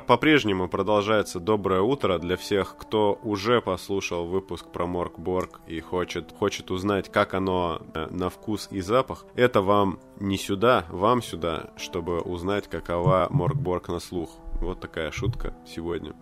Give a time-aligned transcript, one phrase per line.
[0.00, 6.72] по-прежнему продолжается доброе утро для всех, кто уже послушал выпуск про Моркборг и хочет, хочет
[6.72, 9.26] узнать, как оно э, на вкус и запах.
[9.36, 14.30] Это вам не сюда, вам сюда, чтобы узнать, какова Моркборг на слух.
[14.60, 16.14] Вот такая шутка сегодня.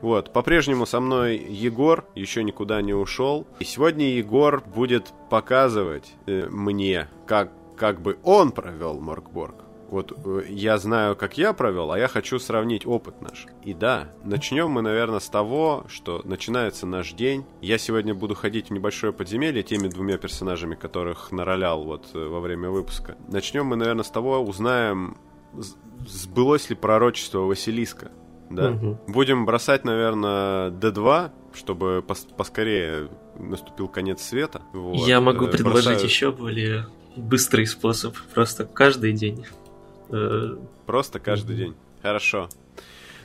[0.00, 3.48] Вот, по-прежнему со мной Егор, еще никуда не ушел.
[3.58, 9.67] И сегодня Егор будет показывать э, мне, как, как бы он провел Моркборг.
[9.88, 13.46] Вот э, я знаю, как я провел, а я хочу сравнить опыт наш.
[13.64, 17.44] И да, начнем мы, наверное, с того, что начинается наш день.
[17.60, 22.40] Я сегодня буду ходить в небольшое подземелье теми двумя персонажами, которых наролял вот э, во
[22.40, 23.16] время выпуска.
[23.28, 25.16] Начнем мы, наверное, с того, узнаем,
[26.06, 28.10] сбылось ли пророчество Василиска.
[28.50, 28.70] Да.
[28.70, 29.00] Угу.
[29.08, 34.62] Будем бросать, наверное, D2, чтобы пос поскорее наступил конец света.
[34.72, 35.06] Вот.
[35.06, 36.04] Я могу э, предложить Бросаю...
[36.06, 36.86] еще более
[37.16, 38.16] быстрый способ.
[38.34, 39.44] Просто каждый день.
[40.86, 41.74] Просто каждый день.
[42.02, 42.48] Хорошо.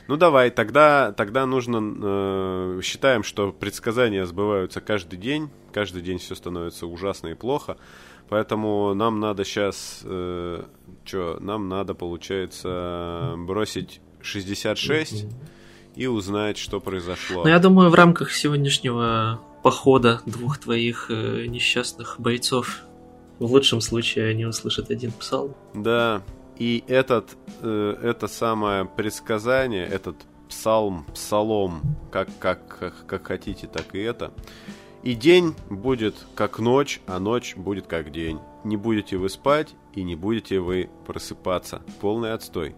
[0.06, 1.80] Ну давай, тогда, тогда нужно...
[2.02, 5.48] Э, считаем, что предсказания сбываются каждый день.
[5.72, 7.78] Каждый день все становится ужасно и плохо.
[8.28, 10.02] Поэтому нам надо сейчас...
[10.04, 10.64] Э,
[11.04, 11.38] что?
[11.40, 15.26] Нам надо, получается, бросить 66
[15.96, 17.44] и узнать, что произошло.
[17.44, 22.80] Ну, я думаю, в рамках сегодняшнего похода двух твоих э, несчастных бойцов
[23.38, 25.54] в лучшем случае они услышат один псалм.
[25.74, 26.22] Да,
[26.58, 30.16] и этот, э, это самое предсказание, этот
[30.48, 34.32] псалм, псалом, как, как, как, как хотите, так и это.
[35.02, 38.38] И день будет как ночь, а ночь будет как день.
[38.64, 41.82] Не будете вы спать и не будете вы просыпаться.
[42.00, 42.74] Полный отстой.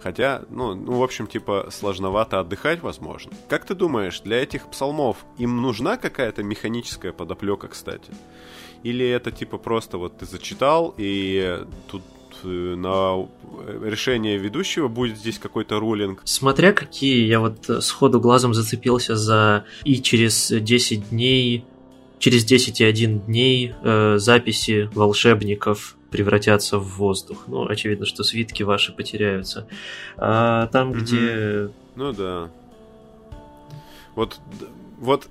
[0.00, 3.32] Хотя, ну, ну, в общем, типа, сложновато отдыхать, возможно.
[3.48, 8.12] Как ты думаешь, для этих псалмов им нужна какая-то механическая подоплека, кстати?
[8.84, 12.02] Или это, типа, просто вот ты зачитал, и тут
[12.44, 13.28] на
[13.82, 16.22] решение ведущего будет здесь какой-то роллинг.
[16.24, 21.64] Смотря какие, я вот э, сходу глазом зацепился за и через 10 дней,
[22.18, 27.44] через 10 и 1 дней э, записи волшебников превратятся в воздух.
[27.46, 29.66] Ну, очевидно, что свитки ваши потеряются.
[30.16, 31.00] А там, mm-hmm.
[31.00, 31.70] где...
[31.96, 32.50] Ну да.
[34.14, 34.38] Вот
[34.98, 35.28] вот,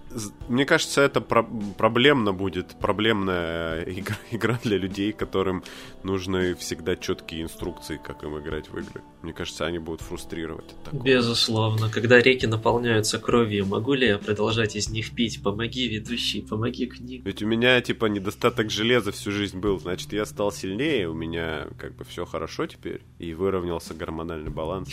[0.47, 1.47] мне кажется, это про-
[1.77, 5.63] проблемно будет, проблемная игра, игра для людей, которым
[6.03, 9.01] нужны всегда четкие инструкции, как им играть в игры.
[9.21, 11.03] Мне кажется, они будут фрустрировать от такого.
[11.03, 11.89] Безусловно.
[11.89, 15.43] Когда реки наполняются кровью, могу ли я продолжать из них пить?
[15.43, 17.23] Помоги, ведущий, помоги книг.
[17.25, 19.79] Ведь у меня, типа, недостаток железа всю жизнь был.
[19.79, 24.89] Значит, я стал сильнее, у меня, как бы, все хорошо теперь, и выровнялся гормональный баланс.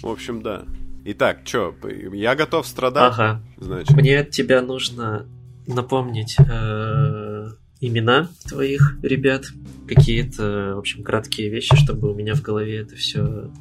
[0.00, 0.64] В общем, да.
[1.08, 1.72] Итак, что,
[2.12, 3.12] я готов страдать?
[3.12, 3.40] Ага.
[3.58, 3.96] Значит.
[3.96, 5.26] Мне от тебя нужно
[5.68, 7.48] напомнить э,
[7.80, 9.44] имена твоих ребят,
[9.86, 13.52] какие-то, в общем, краткие вещи, чтобы у меня в голове это все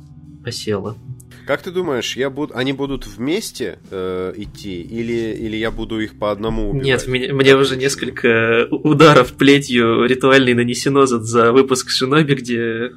[0.44, 0.98] осело.
[1.46, 6.18] Как ты думаешь, я буду, они будут вместе э, идти, или, или я буду их
[6.18, 6.86] по одному убивать?
[6.86, 12.92] Нет, мне, мне уже несколько ударов плетью ритуальной нанесено за, за выпуск Шиноби, где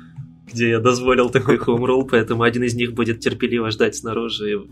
[0.59, 4.67] где я дозволил такой хоумролл, поэтому один из них будет терпеливо ждать снаружи,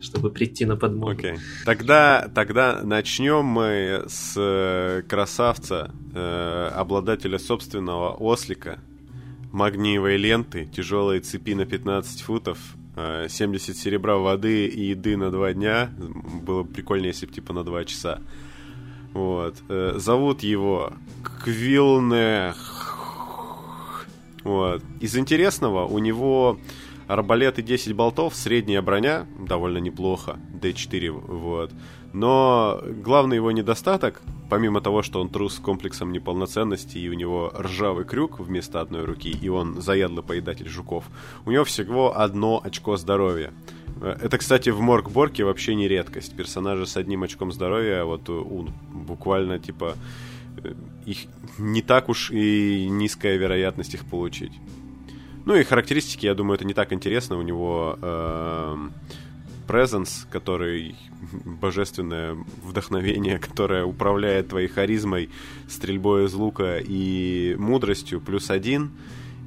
[0.00, 1.12] чтобы прийти на подмогу.
[1.12, 1.38] Okay.
[1.64, 8.80] Тогда, тогда начнем мы с э, красавца, э, обладателя собственного ослика,
[9.52, 12.58] магниевой ленты, тяжелой цепи на 15 футов,
[12.96, 15.92] 70 э, серебра воды и еды на 2 дня.
[16.42, 18.20] Было бы прикольнее, если бы типа на 2 часа.
[19.12, 19.54] Вот.
[19.68, 20.92] Зовут его
[21.44, 22.77] Квилнех
[24.44, 24.82] вот.
[25.00, 26.58] Из интересного, у него
[27.06, 31.72] арбалет и 10 болтов, средняя броня, довольно неплохо, D4, вот.
[32.12, 37.52] Но главный его недостаток, помимо того, что он трус с комплексом неполноценности, и у него
[37.58, 41.04] ржавый крюк вместо одной руки, и он заядлый поедатель жуков,
[41.44, 43.52] у него всего одно очко здоровья.
[44.00, 46.36] Это, кстати, в Моркборке вообще не редкость.
[46.36, 49.96] Персонажи с одним очком здоровья, вот у, буквально, типа,
[51.06, 51.18] их
[51.58, 54.52] не так уж и низкая вероятность их получить.
[55.44, 57.38] Ну и характеристики, я думаю, это не так интересно.
[57.38, 58.88] У него э,
[59.66, 60.94] presence, который
[61.44, 65.30] божественное вдохновение, которое управляет твоей харизмой,
[65.68, 68.90] стрельбой из лука и мудростью плюс один,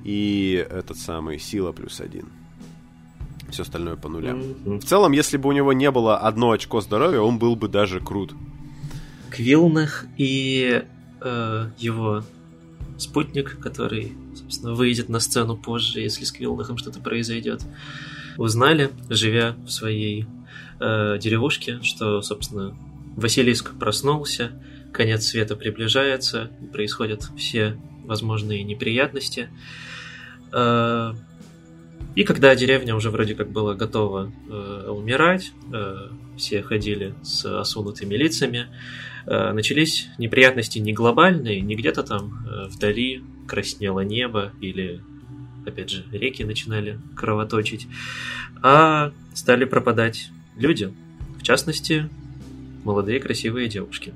[0.04, 2.30] и этот самый сила плюс один.
[3.52, 4.42] Все остальное по нулям.
[4.80, 8.00] В целом, если бы у него не было одно очко здоровья, он был бы даже
[8.00, 8.34] крут.
[9.30, 10.84] Квилнах и
[11.22, 12.24] э, его
[12.98, 17.62] спутник, который, собственно, выйдет на сцену позже, если с Квиллахом что-то произойдет,
[18.38, 20.26] узнали, живя в своей
[20.80, 22.76] э, деревушке, что, собственно,
[23.16, 24.52] Василиск проснулся,
[24.94, 29.50] конец света приближается, происходят все возможные неприятности.
[30.52, 31.14] Э,
[32.16, 38.16] И когда деревня уже вроде как была готова э, умирать, э, все ходили с осунутыми
[38.16, 38.68] лицами,
[39.26, 45.02] начались неприятности не глобальные, не где-то там э, вдали краснело небо или,
[45.66, 47.88] опять же, реки начинали кровоточить,
[48.62, 50.94] а стали пропадать люди,
[51.40, 52.10] в частности,
[52.84, 54.14] молодые красивые девушки.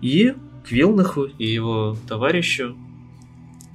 [0.00, 0.34] И
[0.66, 2.76] Квилнаху и его товарищу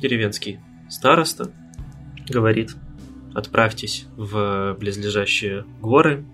[0.01, 1.53] деревенский староста
[2.27, 2.75] говорит–
[3.33, 6.25] отправьтесь в близлежащие горы,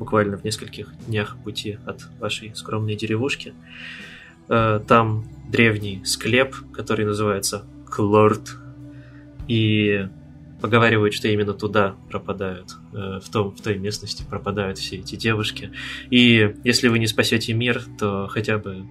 [0.00, 3.52] буквально в нескольких днях пути от вашей скромной деревушки.
[4.48, 8.56] Э, там древний склеп, который называется Клорд,
[9.46, 10.08] и
[10.62, 15.70] поговаривают, что именно туда пропадают, э, в, том, в той местности пропадают все эти девушки.
[16.08, 18.86] И если вы не спасете мир, то хотя бы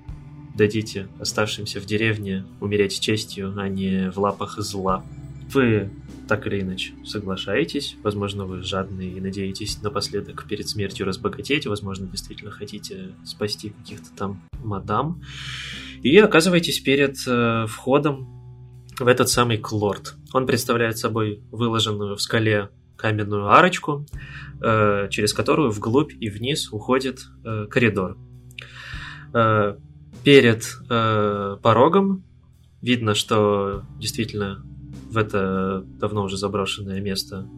[0.55, 5.03] дадите оставшимся в деревне умереть честью, а не в лапах зла.
[5.51, 5.89] Вы
[6.27, 12.51] так или иначе соглашаетесь, возможно, вы жадные и надеетесь напоследок перед смертью разбогатеть, возможно, действительно
[12.51, 15.23] хотите спасти каких-то там мадам,
[16.03, 18.27] и оказываетесь перед э, входом
[18.99, 20.15] в этот самый клорд.
[20.33, 24.05] Он представляет собой выложенную в скале каменную арочку,
[24.61, 28.17] э, через которую вглубь и вниз уходит э, коридор.
[29.33, 29.77] Э,
[30.23, 32.23] перед э, порогом
[32.81, 34.63] видно, что действительно
[35.09, 37.49] в это давно уже заброшенное место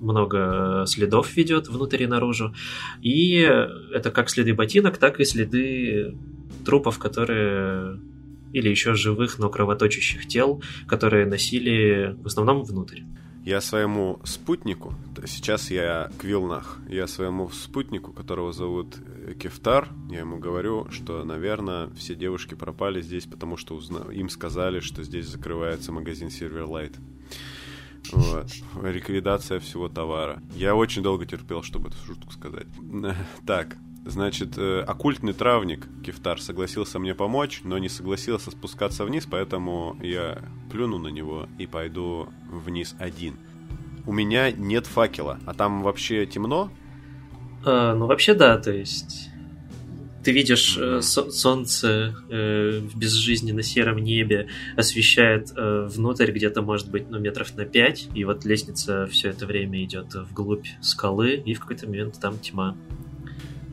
[0.00, 2.54] много следов ведет внутрь и наружу.
[3.02, 3.38] И
[3.92, 6.16] это как следы ботинок, так и следы
[6.64, 8.00] трупов, которые
[8.52, 13.02] или еще живых, но кровоточащих тел, которые носили в основном внутрь.
[13.46, 14.92] Я своему спутнику,
[15.24, 21.88] сейчас я Квилнах, я своему спутнику, которого зовут э, Кефтар, я ему говорю, что, наверное,
[21.90, 24.12] все девушки пропали здесь, потому что узна...
[24.12, 26.96] им сказали, что здесь закрывается магазин Silverlight.
[28.10, 28.50] Вот.
[28.82, 30.42] Ликвидация всего товара.
[30.56, 32.66] Я очень долго терпел, чтобы эту шутку сказать.
[33.46, 33.76] Так,
[34.06, 40.44] Значит, э, оккультный травник Кефтар согласился мне помочь, но не согласился спускаться вниз, поэтому я
[40.70, 43.36] плюну на него и пойду вниз один.
[44.06, 46.70] У меня нет факела, а там вообще темно?
[47.64, 49.30] А, ну, вообще да, то есть
[50.22, 56.90] ты видишь э, со- солнце э, в безжизненно сером небе освещает э, внутрь где-то, может
[56.92, 61.54] быть, ну, метров на пять, и вот лестница все это время идет вглубь скалы, и
[61.54, 62.76] в какой-то момент там тьма.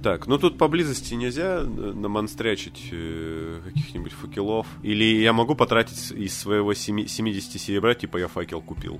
[0.03, 4.67] Так, ну тут поблизости нельзя э, намонстрячить э, каких-нибудь факелов.
[4.83, 8.99] Или я могу потратить из своего 70 серебра, типа я факел купил.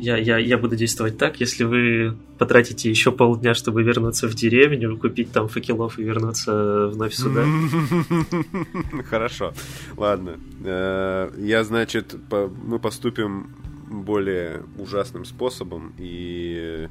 [0.00, 4.96] Я, я, я буду действовать так, если вы потратите еще полдня, чтобы вернуться в деревню,
[4.96, 7.44] купить там факелов и вернуться вновь сюда.
[9.08, 9.52] Хорошо,
[9.96, 10.40] ладно.
[10.64, 12.16] Э, я, значит,
[12.64, 13.54] мы поступим
[13.88, 16.88] более ужасным способом и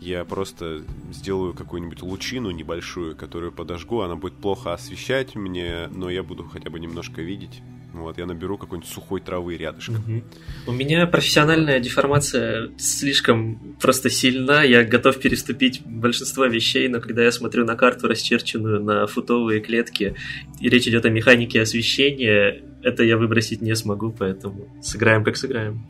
[0.00, 0.82] я просто
[1.12, 6.70] сделаю какую-нибудь лучину небольшую, которую подожгу, она будет плохо освещать мне, но я буду хотя
[6.70, 7.62] бы немножко видеть.
[7.94, 9.96] Вот, я наберу какой-нибудь сухой травы рядышком.
[9.96, 10.22] Угу.
[10.66, 14.64] У меня профессиональная деформация слишком просто сильна.
[14.64, 20.16] Я готов переступить большинство вещей, но когда я смотрю на карту, расчерченную на футовые клетки,
[20.60, 25.86] и речь идет о механике освещения, это я выбросить не смогу, поэтому сыграем как сыграем.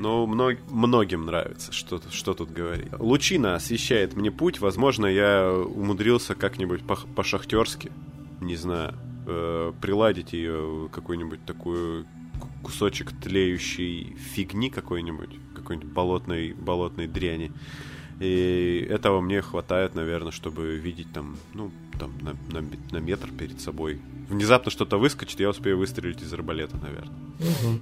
[0.00, 2.88] Но мног, многим нравится, что, что тут говорить.
[2.98, 4.58] Лучина освещает мне путь.
[4.58, 6.80] Возможно, я умудрился как-нибудь
[7.14, 7.92] по-шахтерски,
[8.40, 8.94] не знаю,
[9.26, 12.06] э, приладить ее какой-нибудь такую
[12.62, 17.52] кусочек тлеющей фигни какой-нибудь, какой-нибудь болотной, болотной дряни.
[18.20, 23.60] И этого мне хватает, наверное, чтобы видеть там, ну, там на, на, на метр перед
[23.60, 23.98] собой.
[24.28, 27.16] Внезапно что-то выскочит, я успею выстрелить из арбалета, наверное.
[27.40, 27.80] Угу.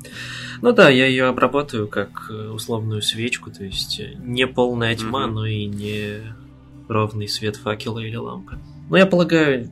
[0.62, 5.24] Ну да, я ее обработаю как э, условную свечку, то есть э, не полная тьма,
[5.24, 5.34] угу.
[5.34, 6.20] но и не
[6.88, 8.58] ровный свет факела или лампы.
[8.88, 9.68] Но я полагаю,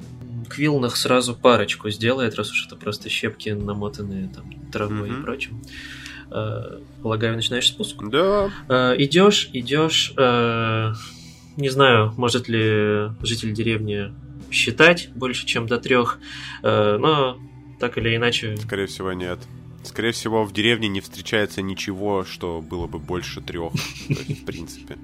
[0.49, 5.21] Квилнах сразу парочку сделает, раз уж это просто щепки, намотанные там травой угу.
[5.21, 5.63] и прочим.
[6.31, 7.97] Uh, полагаю, начинаешь спуск?
[8.03, 8.51] Да.
[8.69, 10.13] Uh, идешь, идешь.
[10.17, 10.95] Uh,
[11.57, 14.13] не знаю, может ли житель деревни
[14.51, 16.19] считать больше, чем до трех,
[16.63, 17.39] э, но
[17.81, 18.57] так или иначе...
[18.59, 19.39] Скорее всего, нет.
[19.83, 24.99] Скорее всего, в деревне не встречается ничего, что было бы больше трех, в принципе.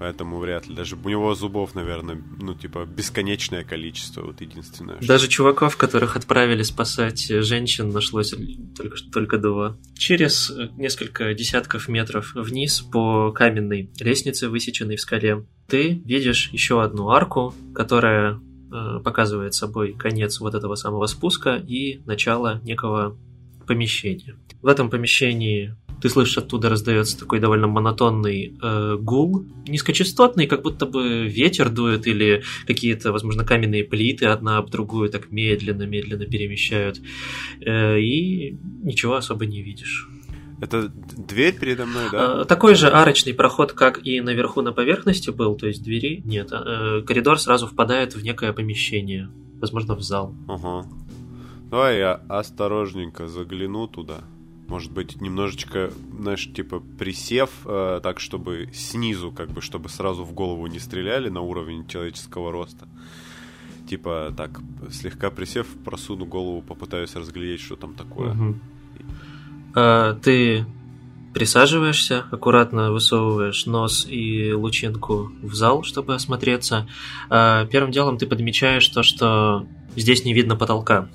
[0.00, 0.74] Поэтому вряд ли.
[0.74, 4.22] Даже у него зубов, наверное, ну, типа, бесконечное количество.
[4.22, 4.98] Вот единственное.
[5.00, 8.34] Даже чуваков, которых отправили спасать женщин, нашлось
[8.76, 9.76] только, только два.
[9.96, 17.10] Через несколько десятков метров вниз по каменной лестнице, высеченной в скале, ты видишь еще одну
[17.10, 18.40] арку, которая
[18.72, 23.18] Э, показывает собой конец вот этого самого спуска и начало некого
[23.66, 24.36] помещения.
[24.62, 30.86] В этом помещении ты слышишь, оттуда раздается такой довольно монотонный э, гул, низкочастотный, как будто
[30.86, 37.00] бы ветер дует или какие-то, возможно, каменные плиты одна об другую так медленно-медленно перемещают,
[37.60, 40.08] э, и ничего особо не видишь.
[40.60, 42.42] Это дверь передо мной, да?
[42.42, 46.50] Э, такой же арочный проход, как и наверху на поверхности был, то есть двери нет.
[46.52, 49.30] Э, коридор сразу впадает в некое помещение,
[49.60, 50.34] возможно, в зал.
[50.48, 50.86] Ага.
[51.70, 54.24] Давай я осторожненько загляну туда.
[54.70, 60.32] Может быть, немножечко, знаешь, типа присев, э, так, чтобы снизу, как бы, чтобы сразу в
[60.32, 62.86] голову не стреляли на уровень человеческого роста.
[63.88, 64.60] Типа, так,
[64.92, 68.36] слегка присев, просуну голову, попытаюсь разглядеть, что там такое.
[69.74, 70.64] Э, ты
[71.34, 76.86] присаживаешься, аккуратно высовываешь нос и лучинку в зал, чтобы осмотреться.
[77.28, 81.08] Э, первым делом ты подмечаешь то, что здесь не видно потолка.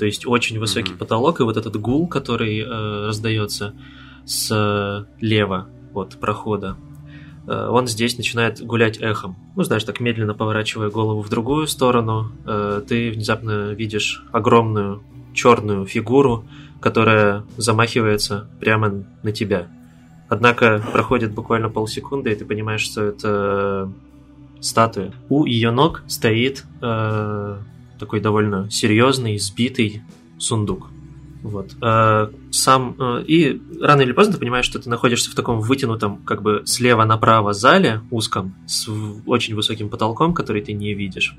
[0.00, 0.96] То есть очень высокий mm-hmm.
[0.96, 3.74] потолок, и вот этот гул, который э, раздается
[4.24, 6.78] слева от прохода,
[7.46, 9.36] э, он здесь начинает гулять эхом.
[9.56, 15.02] Ну, знаешь, так медленно поворачивая голову в другую сторону, э, ты внезапно видишь огромную
[15.34, 16.46] черную фигуру,
[16.80, 19.68] которая замахивается прямо на тебя.
[20.30, 23.92] Однако проходит буквально полсекунды, и ты понимаешь, что это
[24.60, 25.12] статуя.
[25.28, 27.58] У ее ног стоит э,
[28.00, 30.02] такой довольно серьезный, сбитый
[30.38, 30.88] сундук.
[31.42, 31.70] Вот.
[31.80, 36.18] А, сам а, и рано или поздно ты понимаешь, что ты находишься в таком вытянутом,
[36.18, 38.88] как бы слева направо зале узком с
[39.26, 41.36] очень высоким потолком, который ты не видишь.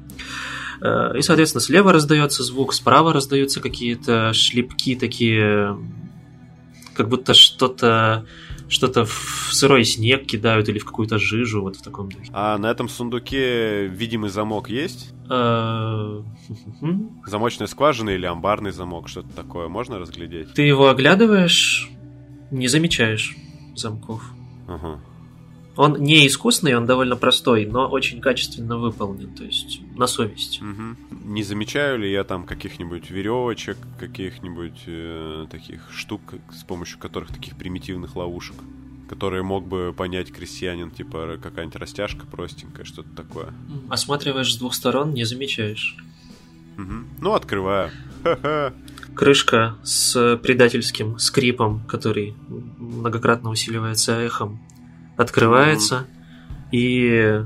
[0.81, 5.77] А, и, соответственно, слева раздается звук, справа раздаются какие-то шлепки такие,
[6.95, 8.25] как будто что-то
[8.71, 12.31] что-то в сырой снег кидают или в какую-то жижу, вот в таком духе.
[12.31, 15.13] А на этом сундуке видимый замок есть?
[15.29, 16.23] А,
[17.27, 20.53] Замочная скважина или амбарный замок, что-то такое можно разглядеть?
[20.53, 21.91] Ты его оглядываешь,
[22.49, 23.35] не замечаешь
[23.75, 24.23] замков.
[24.67, 25.01] Ага.
[25.75, 30.61] Он не искусный, он довольно простой, но очень качественно выполнен, то есть на совесть.
[30.61, 31.15] Угу.
[31.25, 37.55] Не замечаю ли я там каких-нибудь веревочек, каких-нибудь э, таких штук, с помощью которых таких
[37.55, 38.55] примитивных ловушек,
[39.07, 43.53] которые мог бы понять крестьянин, типа какая-нибудь растяжка простенькая, что-то такое.
[43.89, 45.95] Осматриваешь с двух сторон, не замечаешь.
[46.77, 46.93] Угу.
[47.21, 47.91] Ну, открываю.
[49.15, 54.59] Крышка с предательским скрипом, который многократно усиливается эхом,
[55.17, 56.69] открывается, mm-hmm.
[56.71, 57.45] и,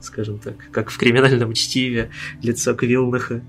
[0.00, 2.10] скажем так, как в криминальном чтиве,
[2.42, 3.42] лицо Квилнаха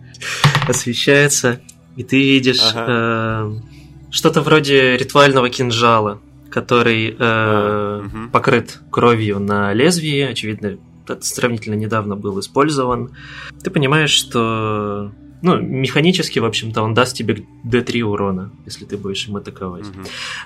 [0.68, 1.62] освещается,
[1.96, 2.86] и ты видишь ага.
[2.88, 8.30] э, что-то вроде ритуального кинжала, который э, а, угу.
[8.32, 10.78] покрыт кровью на лезвии, очевидно,
[11.22, 13.16] сравнительно недавно был использован.
[13.64, 15.12] Ты понимаешь, что
[15.42, 19.88] ну, механически, в общем-то, он даст тебе D3 урона, если ты будешь им атаковать.
[19.88, 20.00] Угу.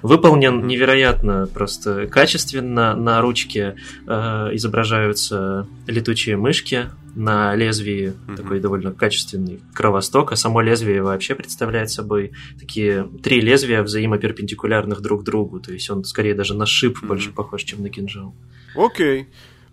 [0.04, 2.96] Выполнен невероятно просто качественно.
[2.96, 3.76] На ручке
[4.08, 4.12] э,
[4.54, 8.36] изображаются летучие мышки, на лезвии угу.
[8.36, 15.24] такой довольно качественный кровосток, а само лезвие вообще представляет собой такие три лезвия взаимоперпендикулярных друг
[15.24, 17.08] другу, то есть он скорее даже на шип угу.
[17.08, 18.34] больше похож, чем на кинжал.
[18.76, 19.22] Окей.
[19.22, 19.26] Okay.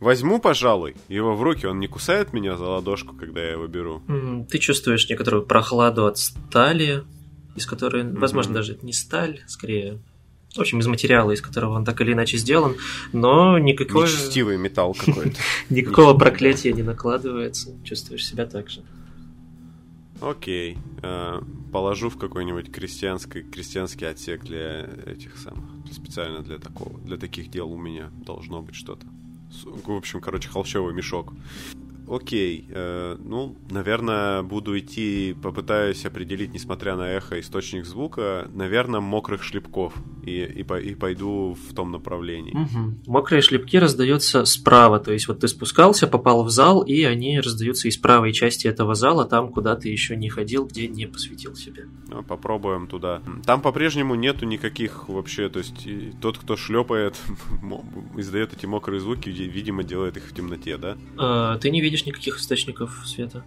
[0.03, 1.65] Возьму, пожалуй, его в руки.
[1.65, 4.03] Он не кусает меня за ладошку, когда я его беру.
[4.51, 7.05] Ты чувствуешь некоторую прохладу от стали,
[7.55, 8.19] из которой, mm-hmm.
[8.19, 10.01] возможно, даже не сталь, скорее
[10.57, 12.75] в общем, из материала, из которого он так или иначе сделан,
[13.13, 14.03] но никакой...
[14.03, 15.39] Нечестивый металл какой-то.
[15.71, 18.83] Никакого проклятия не накладывается, чувствуешь себя так же.
[20.21, 20.79] Окей.
[21.03, 21.41] Э,
[21.73, 25.65] положу в какой-нибудь крестьянский, крестьянский отсек для этих самых.
[25.91, 29.07] Специально для такого, для таких дел у меня должно быть что-то
[29.65, 31.33] в общем, короче, холщовый мешок.
[32.13, 39.43] Окей, э, ну, наверное, буду идти, попытаюсь определить, несмотря на эхо, источник звука, наверное, мокрых
[39.43, 42.53] шлепков, и, и, и пойду в том направлении.
[42.53, 43.11] Угу.
[43.11, 47.89] Мокрые шлепки раздаются справа, то есть вот ты спускался, попал в зал, и они раздаются
[47.89, 51.85] из правой части этого зала, там, куда ты еще не ходил, где не посвятил себя.
[52.09, 53.23] Ну, попробуем туда.
[53.47, 55.89] Там по-прежнему нету никаких вообще, то есть
[56.21, 57.17] тот, кто шлепает,
[58.19, 60.99] издает эти мокрые звуки, видимо, делает их в темноте, да?
[61.17, 63.45] А, ты не видишь видишь никаких источников света.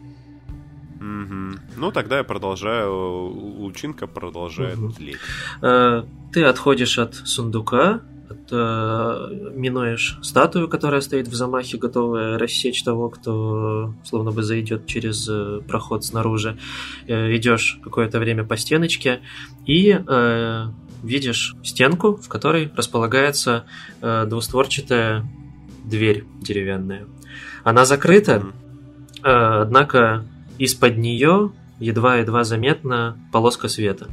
[0.96, 1.60] Угу.
[1.78, 4.92] Ну, тогда я продолжаю, лучинка продолжает угу.
[4.92, 5.18] тлеть.
[5.62, 12.82] Э, ты отходишь от сундука, от, э, минуешь статую, которая стоит в замахе, готовая рассечь
[12.84, 16.58] того, кто словно бы зайдет через э, проход снаружи.
[17.08, 19.20] Э, идешь какое-то время по стеночке
[19.68, 20.66] и э,
[21.04, 23.66] видишь стенку, в которой располагается
[24.02, 25.24] э, двустворчатая
[25.84, 27.06] дверь деревянная.
[27.64, 28.44] Она закрыта,
[29.24, 29.62] mm-hmm.
[29.62, 30.26] однако
[30.58, 34.08] из-под нее едва-едва заметна полоска света.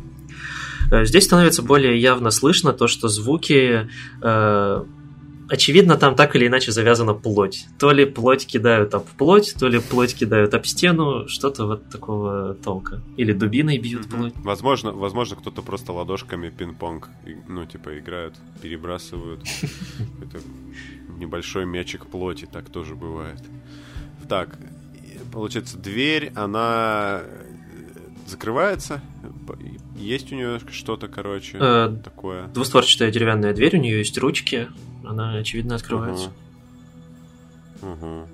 [0.90, 3.88] Э, здесь становится более явно слышно то, что звуки
[4.20, 4.84] э,
[5.52, 7.66] очевидно, там так или иначе завязана плоть.
[7.78, 12.54] То ли плоть кидают об плоть, то ли плоть кидают об стену, что-то вот такого
[12.54, 13.02] толка.
[13.18, 14.16] Или дубиной бьют mm-hmm.
[14.16, 14.32] плоть.
[14.36, 17.10] Возможно, возможно, кто-то просто ладошками пинг-понг,
[17.48, 19.42] ну, типа, играют, перебрасывают.
[20.22, 20.42] Это
[21.18, 23.42] небольшой мячик плоти, так тоже бывает.
[24.30, 24.58] Так,
[25.32, 27.24] получается, дверь, она
[28.26, 29.02] закрывается,
[29.96, 32.46] есть у нее что-то, короче, э, такое.
[32.48, 34.68] Двустворчатая деревянная дверь, у нее есть ручки,
[35.04, 36.32] она, очевидно, открывается.
[37.80, 37.92] Угу.
[37.92, 38.28] Угу.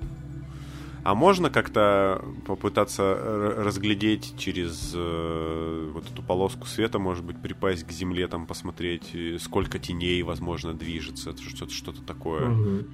[1.04, 3.14] А можно как-то попытаться
[3.56, 9.38] разглядеть через э, вот эту полоску света, может быть, припасть к земле, там посмотреть, э,
[9.40, 12.50] сколько теней, возможно, движется, что-то что такое.
[12.50, 12.84] Угу.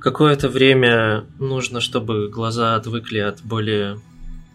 [0.00, 4.00] Какое-то время нужно, чтобы глаза отвыкли от более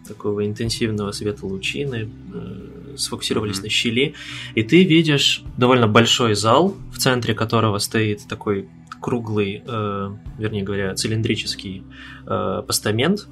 [0.06, 3.64] такого интенсивного света лучины, э, сфокусировались mm-hmm.
[3.64, 4.14] на щели,
[4.54, 8.68] и ты видишь довольно большой зал, в центре которого стоит такой
[9.00, 11.82] круглый, э, вернее говоря, цилиндрический
[12.26, 13.26] э, постамент,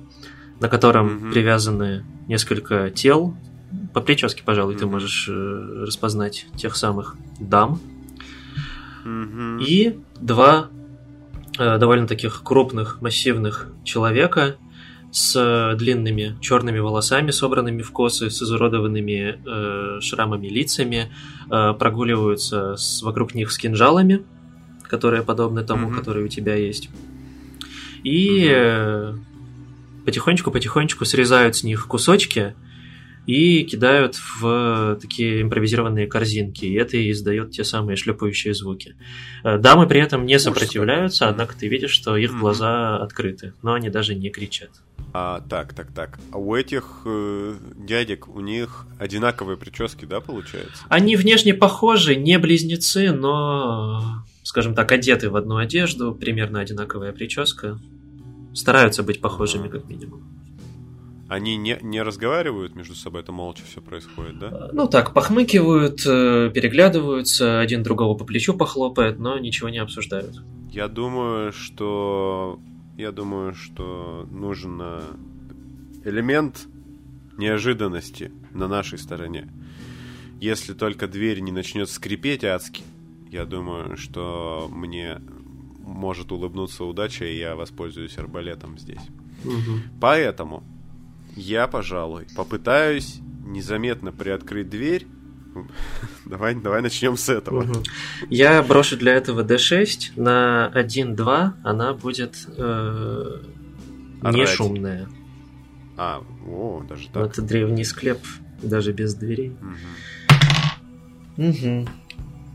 [0.61, 1.33] на котором mm-hmm.
[1.33, 3.35] привязаны несколько тел.
[3.95, 4.79] По прическе, пожалуй, mm-hmm.
[4.79, 7.81] ты можешь э, распознать тех самых дам.
[9.05, 9.65] Mm-hmm.
[9.65, 10.69] И два
[11.59, 14.57] э, довольно таких крупных, массивных человека–
[15.11, 21.11] с длинными черными волосами, собранными в косы, с изуродованными э, шрамами лицами,
[21.51, 24.23] э, прогуливаются с, вокруг них с кинжалами,
[24.85, 25.97] которые подобны тому, mm-hmm.
[25.97, 26.91] который у тебя есть.
[28.05, 29.19] И mm-hmm.
[30.07, 32.55] потихонечку-потихонечку срезают с них кусочки
[33.27, 38.95] и кидают в такие импровизированные корзинки, и это и издает те самые шлепающие звуки.
[39.45, 43.91] Э, дамы при этом не сопротивляются, однако ты видишь, что их глаза открыты, но они
[43.91, 44.71] даже не кричат.
[45.13, 46.19] А, так, так, так.
[46.33, 50.85] А у этих э, дядек, у них одинаковые прически, да, получается?
[50.89, 57.79] Они внешне похожи, не близнецы, но, скажем так, одеты в одну одежду, примерно одинаковая прическа.
[58.55, 60.23] Стараются быть похожими, как минимум.
[61.29, 64.71] Они не, не разговаривают между собой, это молча все происходит, да?
[64.73, 70.43] Ну так, похмыкивают, э, переглядываются, один другого по плечу похлопает, но ничего не обсуждают.
[70.73, 72.59] Я думаю, что
[73.01, 74.81] я думаю, что нужен
[76.05, 76.67] элемент
[77.37, 79.49] неожиданности на нашей стороне.
[80.41, 82.83] Если только дверь не начнет скрипеть адски,
[83.31, 85.21] я думаю, что мне
[85.81, 89.03] может улыбнуться удача, и я воспользуюсь арбалетом здесь.
[89.45, 89.99] Угу.
[90.01, 90.63] Поэтому
[91.37, 95.07] я, пожалуй, попытаюсь незаметно приоткрыть дверь
[96.27, 97.65] Давай, давай начнем с этого.
[97.65, 97.83] Угу.
[98.29, 103.43] Я брошу для этого D6 на 1-2, она будет э,
[104.23, 105.09] не шумная.
[105.97, 107.27] А, о, даже так.
[107.27, 108.19] Это древний склеп,
[108.63, 109.57] даже без дверей.
[111.37, 111.49] Угу.
[111.49, 111.89] Угу.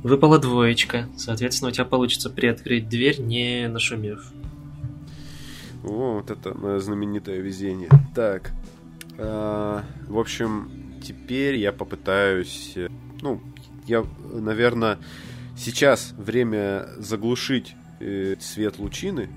[0.03, 1.07] Выпала двоечка.
[1.17, 4.23] Соответственно, у тебя получится приоткрыть дверь, не нашумев.
[5.83, 7.89] О, вот это мое знаменитое везение.
[8.15, 8.51] Так.
[9.17, 12.75] Э, в общем, теперь я попытаюсь...
[13.21, 13.41] Ну,
[13.87, 14.03] я,
[14.33, 14.97] наверное,
[15.57, 19.29] сейчас время заглушить э, свет лучины.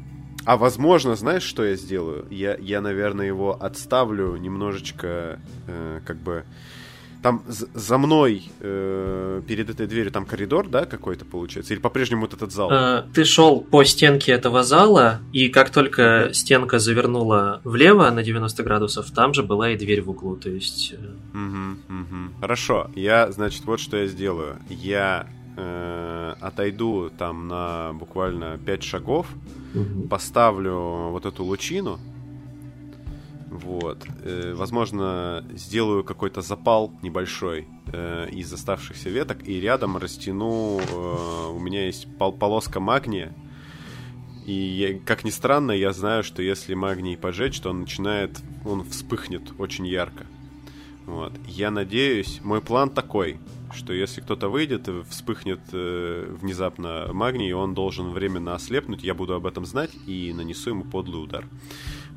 [0.44, 2.26] А возможно, знаешь, что я сделаю?
[2.30, 6.44] Я, я наверное, его отставлю немножечко, э, как бы
[7.22, 11.74] там за мной э, перед этой дверью там коридор, да, какой-то получается?
[11.74, 12.70] Или по-прежнему вот этот зал?
[12.70, 18.62] Э, ты шел по стенке этого зала, и как только стенка завернула влево на 90
[18.62, 20.94] градусов, там же была и дверь в углу, то есть...
[21.32, 22.32] Угу, угу.
[22.40, 24.56] Хорошо, я, значит, вот что я сделаю.
[24.68, 25.26] Я
[25.56, 29.26] э, отойду там на буквально 5 шагов,
[29.74, 30.08] угу.
[30.08, 31.98] поставлю вот эту лучину,
[33.50, 34.06] вот.
[34.22, 40.80] Э, возможно, сделаю какой-то запал небольшой э, из оставшихся веток и рядом растяну...
[40.80, 43.34] Э, у меня есть пол полоска магния.
[44.46, 48.38] И, я, как ни странно, я знаю, что если магний пожечь, то он начинает...
[48.64, 50.26] Он вспыхнет очень ярко.
[51.06, 51.32] Вот.
[51.46, 52.40] Я надеюсь...
[52.42, 53.38] Мой план такой,
[53.72, 59.34] что если кто-то выйдет и вспыхнет э, внезапно магний, он должен временно ослепнуть, я буду
[59.34, 61.46] об этом знать и нанесу ему подлый удар.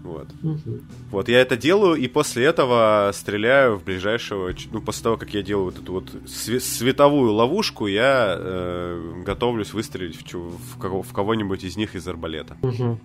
[0.03, 0.27] Вот.
[0.41, 0.79] Угу.
[1.11, 4.51] Вот, я это делаю, и после этого стреляю в ближайшего...
[4.71, 10.33] Ну, после того, как я делаю вот эту вот световую ловушку, я э, готовлюсь выстрелить
[10.33, 12.57] в, в, кого- в кого-нибудь из них из арбалета.
[12.61, 12.99] Угу.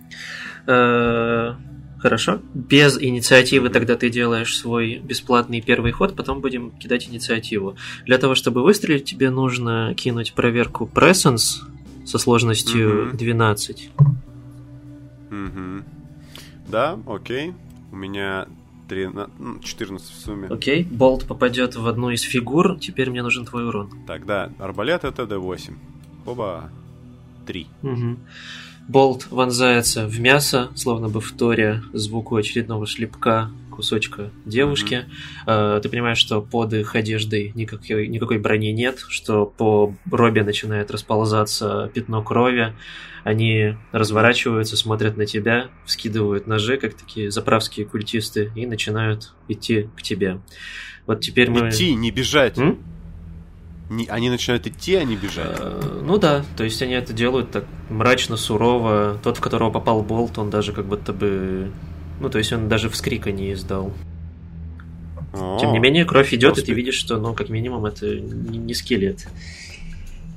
[1.99, 2.39] Хорошо.
[2.53, 7.75] Без инициативы тогда ты делаешь свой бесплатный первый ход, потом будем кидать инициативу.
[8.05, 11.63] Для того, чтобы выстрелить, тебе нужно кинуть проверку Presence
[12.05, 13.17] со сложностью угу.
[13.17, 13.89] 12.
[15.31, 15.96] Угу.
[16.67, 17.53] Да, окей.
[17.91, 18.47] У меня
[18.87, 20.47] 13, 14 в сумме.
[20.47, 23.91] Окей, болт попадет в одну из фигур, теперь мне нужен твой урон.
[24.05, 25.75] Так, да, арбалет это D8.
[26.25, 26.69] Оба.
[27.45, 27.67] 3.
[27.83, 28.17] Угу.
[28.87, 35.05] Болт вонзается в мясо, словно бы вторя звуку очередного шлепка кусочка девушки.
[35.45, 35.81] Mm-hmm.
[35.81, 41.89] Ты понимаешь, что под их одеждой никакой, никакой брони нет, что по робе начинает расползаться
[41.93, 42.73] пятно крови.
[43.23, 50.01] Они разворачиваются, смотрят на тебя, вскидывают ножи, как такие заправские культисты, и начинают идти к
[50.01, 50.39] тебе.
[51.05, 51.69] Вот теперь мы...
[51.69, 52.57] Идти, не бежать.
[52.57, 52.79] М?
[53.89, 55.57] Не, они начинают идти, а не бежать.
[55.59, 59.17] Э, ну да, то есть они это делают так мрачно, сурово.
[59.23, 61.71] Тот, в которого попал болт, он даже как будто бы...
[62.19, 63.93] Ну, то есть он даже вскрика не издал.
[65.33, 66.63] О, Тем не менее, кровь идет, успе...
[66.63, 69.27] и ты видишь, что, ну, как минимум, это не, не скелет.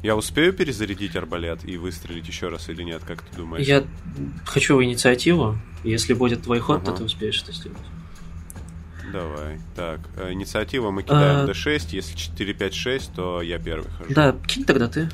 [0.02, 3.66] Я успею перезарядить арбалет и выстрелить еще раз или нет, как ты думаешь?
[3.66, 3.84] Я
[4.46, 5.58] хочу инициативу.
[5.84, 6.92] Если будет твой ход, ага.
[6.92, 7.78] то ты успеешь это сделать.
[9.12, 9.58] Давай.
[9.74, 11.50] Так, э, инициатива мы кидаем а...
[11.50, 11.88] D6.
[11.90, 14.14] Если 4, 5, 6, то я первый хожу.
[14.14, 15.08] Да, кинь тогда ты.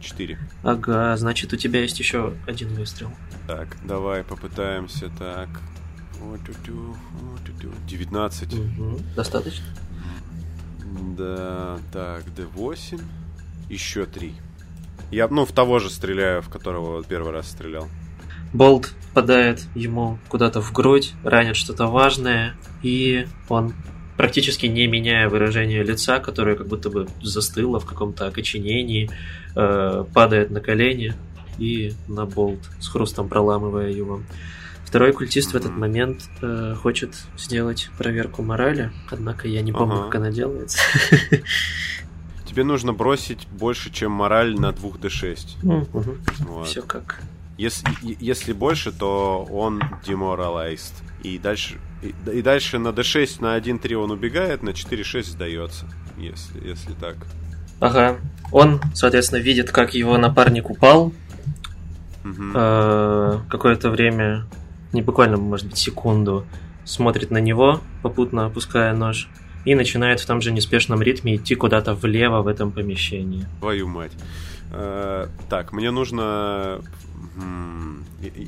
[0.00, 0.38] 4.
[0.62, 3.10] Ага, значит, у тебя есть еще один выстрел.
[3.48, 5.10] Так, давай попытаемся.
[5.18, 5.48] Так.
[7.86, 8.54] 19.
[8.54, 8.98] Угу.
[9.16, 9.64] Достаточно?
[11.16, 13.00] Да, так, D8.
[13.70, 14.34] Еще 3.
[15.10, 17.88] Я, ну, в того же стреляю, в которого первый раз стрелял.
[18.52, 23.72] Болт попадает ему куда-то в грудь, ранит что-то важное, и он
[24.18, 29.10] практически не меняя выражение лица, которое как будто бы застыло в каком-то окоченении,
[29.56, 31.14] э, падает на колени
[31.58, 34.20] и на болт, с хрустом проламывая его.
[34.84, 40.04] Второй культист в этот момент э, хочет сделать проверку морали, однако я не помню, ага.
[40.04, 40.78] как она делается.
[42.46, 45.66] Тебе нужно бросить больше, чем мораль на 2d6.
[45.82, 46.16] Угу.
[46.48, 46.66] Вот.
[46.66, 47.20] Все как
[47.58, 47.88] если,
[48.20, 50.94] если больше, то он demoralized.
[51.24, 55.86] И дальше, и, и дальше на d6 на 1-3 он убегает, на 4-6 сдается.
[56.16, 57.16] Если, если так.
[57.80, 58.18] Ага.
[58.52, 61.12] Он, соответственно, видит, как его напарник упал.
[62.30, 63.48] Угу.
[63.48, 64.46] Какое-то время,
[64.92, 66.44] не буквально, может быть, секунду,
[66.84, 69.28] смотрит на него, попутно опуская нож,
[69.64, 73.46] и начинает в том же неспешном ритме идти куда-то влево в этом помещении.
[73.60, 74.12] Твою мать.
[74.72, 76.80] Э, так, мне нужно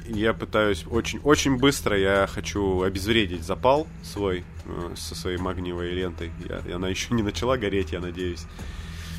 [0.09, 6.31] я пытаюсь очень, очень быстро, я хочу обезвредить запал свой э, со своей магниевой лентой.
[6.67, 8.47] Я, она еще не начала гореть, я надеюсь.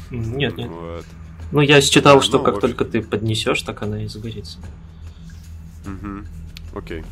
[0.09, 0.69] Нет, нет.
[0.69, 1.05] Вот.
[1.51, 2.69] Ну, я считал, а, что ну, как общем...
[2.69, 4.59] только ты поднесешь, так она и загорится.
[5.85, 6.79] Угу.
[6.79, 7.03] Окей.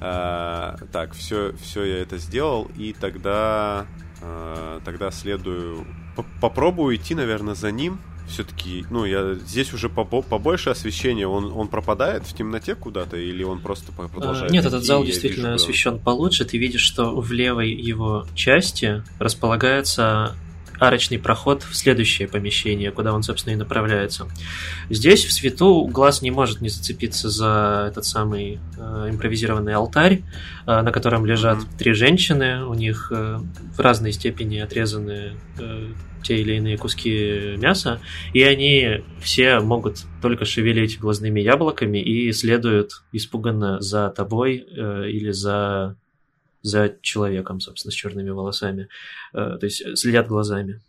[0.00, 3.86] А, так, все, все я это сделал, и тогда,
[4.20, 5.86] а, тогда следую.
[6.40, 12.24] Попробую идти, наверное, за ним все-таки, ну, я здесь уже побольше освещения, он, он пропадает
[12.24, 14.52] в темноте куда-то, или он просто продолжает?
[14.52, 16.44] Нет, этот зал действительно вижу, освещен получше.
[16.44, 20.36] Ты видишь, что в левой его части располагается
[20.78, 24.26] арочный проход в следующее помещение, куда он, собственно, и направляется.
[24.90, 30.22] Здесь в свету глаз не может не зацепиться за этот самый э, импровизированный алтарь,
[30.66, 31.78] э, на котором лежат mm-hmm.
[31.78, 32.64] три женщины.
[32.64, 33.38] У них э,
[33.76, 35.88] в разной степени отрезаны э,
[36.22, 38.00] те или иные куски мяса,
[38.32, 45.30] и они все могут только шевелить глазными яблоками и следуют испуганно за тобой э, или
[45.30, 45.96] за
[46.62, 48.88] за человеком, собственно, с черными волосами.
[49.32, 50.80] Э, то есть следят глазами.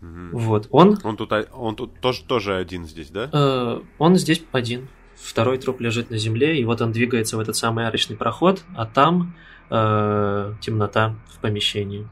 [0.00, 0.38] Угу.
[0.38, 0.98] Вот, он...
[1.02, 3.30] Он тут, он тут тоже, тоже один здесь, да?
[3.32, 4.88] Э, он здесь один.
[5.14, 8.86] Второй труп лежит на земле, и вот он двигается в этот самый арочный проход, а
[8.86, 9.36] там
[9.70, 12.08] э, темнота в помещении.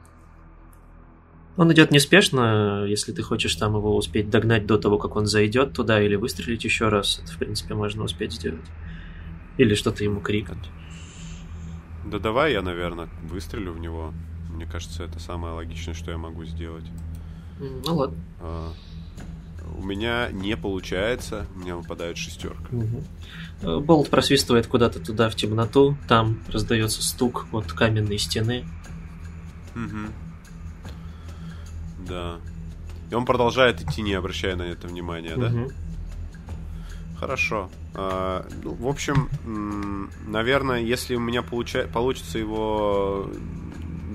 [1.57, 5.73] Он идет неспешно, если ты хочешь там его успеть догнать до того, как он зайдет
[5.73, 8.65] туда, или выстрелить еще раз, это, в принципе, можно успеть сделать.
[9.59, 10.71] Или что-то ему крикнуть.
[12.05, 14.13] Да давай я, наверное, выстрелю в него.
[14.49, 16.85] Мне кажется, это самое логичное, что я могу сделать.
[17.59, 18.19] Ну ладно.
[18.41, 18.73] А,
[19.77, 22.69] у меня не получается, у меня выпадает шестерка.
[22.71, 23.81] Угу.
[23.81, 28.65] Болт просвистывает куда-то туда в темноту, там раздается стук от каменной стены.
[29.75, 30.13] Угу.
[32.09, 32.37] Да.
[33.11, 35.41] И он продолжает идти, не обращая на это внимания, угу.
[35.41, 35.75] да?
[37.21, 37.71] Хорошо.
[37.95, 39.29] А, ну, в общем,
[40.27, 41.87] наверное, если у меня получа...
[41.93, 43.31] получится его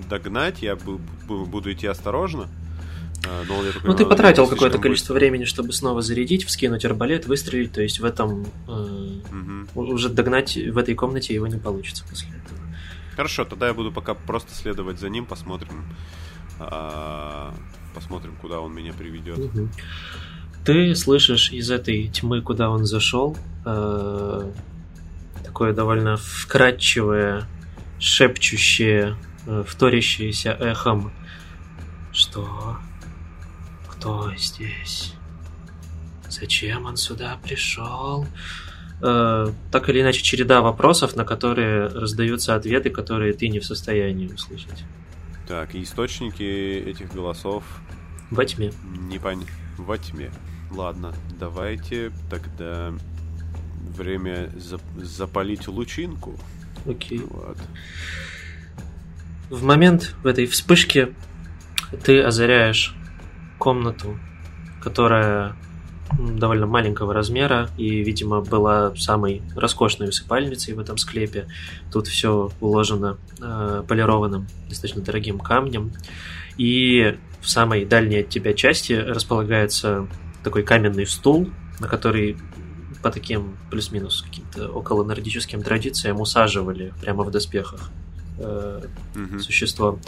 [0.10, 2.50] догнать, я буду идти осторожно.
[3.28, 7.72] А, но, я ну, ты потратил какое-то количество времени, чтобы снова зарядить, вскинуть арбалет, выстрелить,
[7.72, 9.20] то есть в этом э,
[9.76, 9.82] угу.
[9.82, 12.60] уже догнать в этой комнате его не получится после этого.
[13.16, 15.86] Хорошо, тогда я буду пока просто следовать за ним, посмотрим,
[16.60, 17.52] э,
[17.94, 19.38] посмотрим, куда он меня приведет.
[19.38, 19.70] Угу.
[20.66, 24.52] Ты слышишь из этой тьмы, куда он зашел, э,
[25.44, 27.44] такое довольно вкрадчивое
[28.00, 31.12] шепчущее, э, вторящееся эхом.
[32.12, 32.78] Что?
[33.88, 35.14] Кто здесь?
[36.28, 38.26] Зачем он сюда пришел?
[39.04, 44.34] Э, так или иначе, череда вопросов, на которые раздаются ответы, которые ты не в состоянии
[44.34, 44.84] услышать.
[45.48, 47.64] Так, и источники этих голосов
[48.32, 48.72] Во тьме.
[48.84, 49.46] не пон...
[49.78, 50.32] во тьме.
[50.76, 52.94] Ладно, давайте тогда
[53.96, 56.36] время зап- запалить лучинку.
[56.86, 57.20] Окей.
[57.30, 57.58] Вот.
[59.50, 61.14] В момент в этой вспышке
[62.04, 62.94] ты озаряешь
[63.58, 64.20] комнату,
[64.82, 65.56] которая
[66.20, 71.48] довольно маленького размера и, видимо, была самой роскошной усыпальницей в этом склепе.
[71.92, 75.94] Тут все уложено э, полированным, достаточно дорогим камнем.
[76.58, 80.08] И в самой дальней от тебя части располагается
[80.46, 82.38] такой каменный стул, на который
[83.04, 87.90] по таким плюс-минус каким-то около нордическим традициям усаживали прямо в доспехах
[88.40, 88.82] э,
[89.16, 89.40] Мгм.
[89.40, 90.00] существо.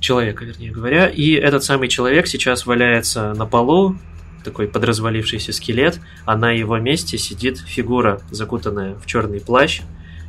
[0.00, 1.08] Человека, вернее говоря.
[1.08, 3.96] И этот самый человек сейчас валяется на полу,
[4.44, 9.82] такой подразвалившийся скелет, а на его месте сидит фигура, закутанная в черный плащ,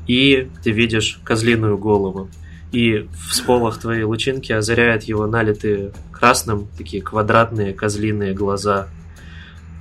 [0.08, 2.30] и ты видишь козлиную голову.
[2.72, 8.88] И в сполох твоей лучинки озаряют его налитые красным такие квадратные козлиные глаза.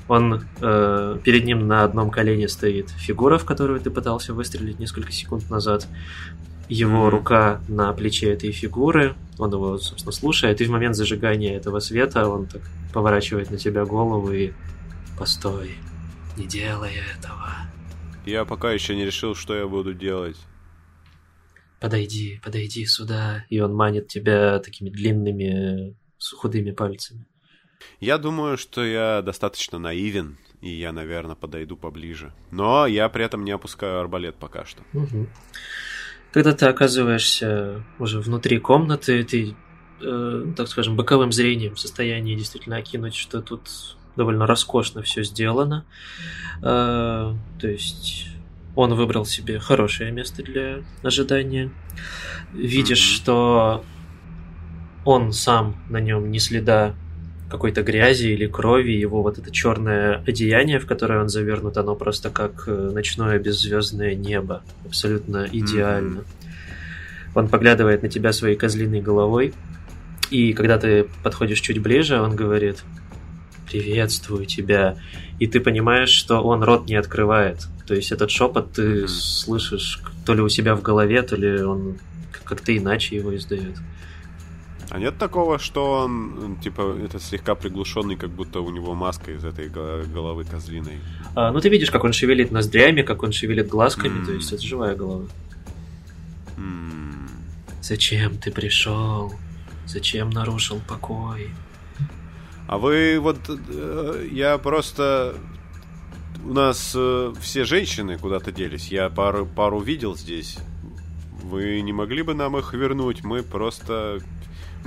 [0.08, 5.12] Он э, перед ним на одном колене стоит фигура, в которую ты пытался выстрелить несколько
[5.12, 5.86] секунд назад.
[6.70, 7.08] Его Мгм.
[7.08, 12.28] рука на плече этой фигуры, он его, собственно, слушает, и в момент зажигания этого света
[12.28, 14.52] он так поворачивает на тебя голову и
[15.18, 15.72] «Постой,
[16.36, 17.48] не делай этого.
[18.26, 20.36] Я пока еще не решил, что я буду делать.
[21.80, 23.44] Подойди, подойди сюда».
[23.48, 25.96] И он манит тебя такими длинными,
[26.36, 27.26] худыми пальцами.
[28.00, 32.32] Я думаю, что я достаточно наивен, и я, наверное, подойду поближе.
[32.50, 34.82] Но я при этом не опускаю арбалет пока что.
[34.92, 35.28] Мгм.
[36.32, 39.54] Когда ты оказываешься уже внутри комнаты, ты,
[40.00, 45.86] э, так скажем, боковым зрением в состоянии действительно окинуть, что тут довольно роскошно все сделано.
[46.60, 48.26] Э, то есть
[48.74, 51.70] он выбрал себе хорошее место для ожидания.
[52.52, 53.84] Видишь, что
[55.04, 56.94] он сам на нем ни следа
[57.50, 62.30] какой-то грязи или крови, его вот это черное одеяние, в которое он завернут, оно просто
[62.30, 66.24] как э, ночное беззвездное небо, абсолютно идеально.
[67.34, 69.54] Он поглядывает на тебя своей козлиной головой,
[70.30, 72.82] и когда ты подходишь чуть ближе, он говорит
[73.70, 74.96] «Приветствую тебя»,
[75.38, 77.66] и ты понимаешь, что он рот не открывает.
[77.86, 79.08] То есть этот шепот ты Мгм.
[79.08, 81.98] слышишь то ли у себя в голове, то ли он
[82.44, 83.76] как-то иначе его издает.
[84.90, 89.44] А нет такого, что он, типа, это слегка приглушенный, как будто у него маска из
[89.44, 90.98] этой го- головы козлиной.
[91.34, 94.26] А, ну, ты видишь, как он шевелит ноздрями, как он шевелит глазками, М.
[94.26, 95.26] то есть это живая голова.
[96.56, 97.28] М,
[97.82, 99.32] Зачем ты пришел?
[99.86, 101.50] Зачем нарушил покой?
[102.66, 103.38] А вы вот...
[103.48, 105.34] э, Я просто...
[106.44, 108.88] У нас э, все женщины куда-то делись.
[108.92, 110.58] Я пару, пару видел здесь.
[111.42, 113.24] Вы не могли бы нам их вернуть?
[113.24, 114.20] Мы просто...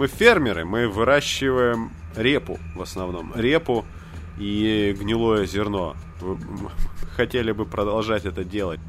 [0.01, 3.33] Мы фермеры, мы выращиваем репу в основном.
[3.35, 3.85] Репу
[4.39, 5.95] и гнилое зерно.
[6.19, 6.39] Вы
[7.15, 8.79] хотели бы продолжать это делать.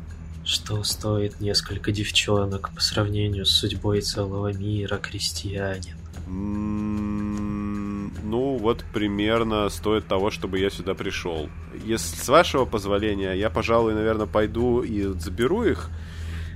[0.43, 5.99] Что стоит несколько девчонок по сравнению с судьбой целого мира, крестьянин?
[6.29, 11.51] М, Ну, вот примерно стоит того, чтобы я сюда пришел.
[11.85, 15.91] Если с вашего позволения, я, пожалуй, наверное, пойду и заберу их.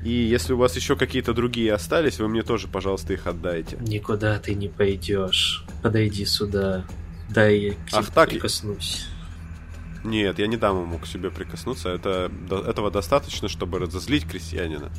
[0.07, 3.77] И если у вас еще какие-то другие остались, вы мне тоже, пожалуйста, их отдайте.
[3.81, 5.65] Никуда ты не пойдешь.
[5.83, 6.85] Подойди сюда.
[7.29, 9.09] Дай я к тебе Ах, так прикоснусь.
[10.05, 11.89] Нет, я не дам ему к себе прикоснуться.
[11.89, 14.93] Это, до- этого достаточно, чтобы разозлить крестьянина.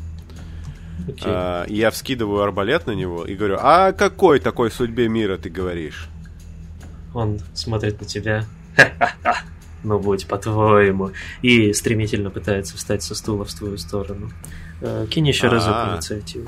[1.08, 1.24] Окей.
[1.26, 6.10] А, я вскидываю арбалет на него и говорю, а какой такой судьбе мира ты говоришь?
[7.14, 8.44] Он смотрит на тебя.
[8.76, 9.38] Ха-ха-ха.
[9.86, 11.12] Ну, будь по-твоему.
[11.42, 14.34] И стремительно пытается встать со стула в твою сторону.
[14.82, 15.94] Э, Кинь еще разок А.
[15.96, 16.48] инициативу.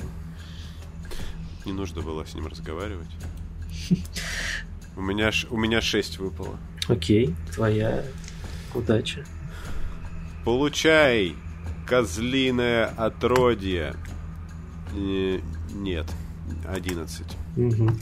[1.65, 3.09] Не нужно было с ним разговаривать.
[4.95, 6.57] У меня, у меня шесть выпало.
[6.87, 8.03] Окей, твоя
[8.73, 9.23] удача.
[10.45, 11.35] Получай,
[11.87, 13.95] козлиное отродье.
[14.95, 15.39] Э,
[15.73, 16.05] Нет,
[16.67, 17.25] 11.
[17.55, 17.99] Мгм.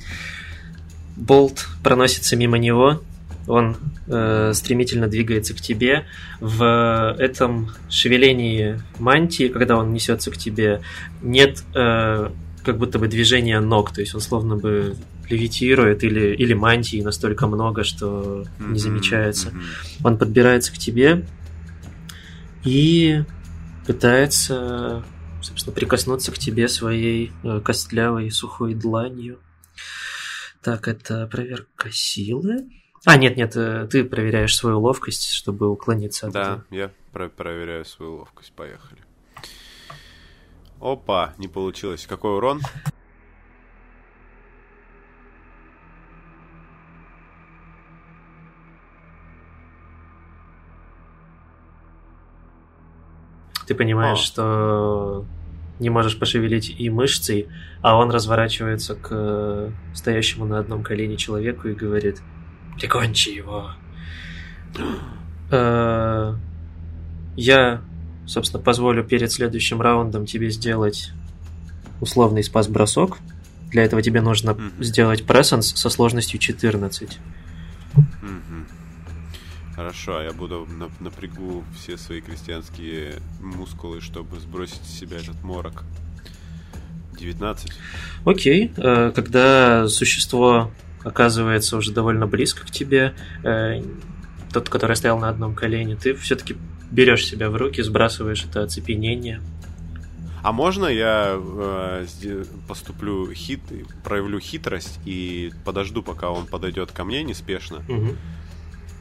[1.18, 3.02] Болт проносится мимо него.
[3.47, 6.05] Он э, стремительно двигается к тебе.
[6.39, 10.81] В этом шевелении мантии, когда он несется к тебе,
[11.21, 12.29] нет э,
[12.63, 13.93] как будто бы движения ног.
[13.93, 14.95] То есть он словно бы
[15.29, 19.53] левитирует или, или мантии настолько много, что не замечается.
[20.03, 21.25] Он подбирается к тебе
[22.63, 23.23] и
[23.86, 25.03] пытается
[25.41, 29.39] собственно, прикоснуться к тебе своей э, костлявой сухой дланью.
[30.62, 32.69] Так, это проверка силы.
[33.10, 36.65] А, нет, нет, э, ты проверяешь свою ловкость, чтобы уклониться от Да, этого.
[36.72, 38.52] я про- проверяю свою ловкость.
[38.52, 39.02] Поехали.
[40.82, 42.06] Опа, не получилось.
[42.06, 42.60] Какой урон?
[53.65, 54.24] Ты понимаешь, А.
[54.24, 55.26] что
[55.80, 57.48] не можешь пошевелить и мышцей,
[57.82, 62.22] а он разворачивается к э, стоящему на одном колене человеку и говорит
[62.80, 63.72] «Прикончи его».
[65.52, 66.36] Э,
[67.36, 67.82] Я,
[68.26, 71.12] собственно, позволю перед следующим раундом тебе сделать
[72.02, 73.20] условный спас-бросок.
[73.70, 77.20] Для этого тебе нужно сделать прессенс со сложностью 14.
[77.96, 78.68] Мгм.
[79.76, 85.44] Хорошо, а я буду на- напрягу все свои крестьянские мускулы, чтобы сбросить с себя этот
[85.44, 85.84] морок.
[87.20, 87.72] 19.
[88.26, 90.72] Окей, э, когда существо
[91.03, 93.81] оказывается уже довольно близко к тебе, э,
[94.51, 96.55] тот, который стоял на одном колене, ты все-таки
[96.91, 99.41] берешь себя в руки, сбрасываешь это оцепенение.
[100.43, 102.05] А можно я э,
[102.67, 103.60] поступлю хит,
[104.03, 108.17] проявлю хитрость и подожду, пока он подойдет ко мне неспешно, Мгм.